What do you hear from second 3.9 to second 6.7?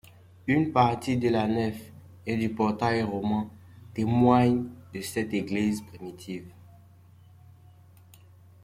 témoigne de cette église primitive.